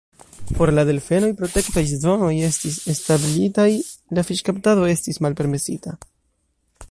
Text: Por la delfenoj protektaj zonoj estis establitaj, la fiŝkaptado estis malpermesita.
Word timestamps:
Por 0.59 0.69
la 0.77 0.85
delfenoj 0.89 1.29
protektaj 1.41 1.83
zonoj 1.91 2.31
estis 2.47 2.79
establitaj, 2.95 3.69
la 4.19 4.23
fiŝkaptado 4.31 4.91
estis 4.95 5.23
malpermesita. 5.27 5.97